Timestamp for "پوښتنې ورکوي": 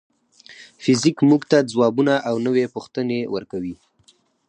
2.75-3.75